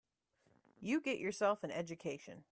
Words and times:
You 0.79 0.99
get 0.99 1.19
yourself 1.19 1.63
an 1.63 1.69
education. 1.69 2.45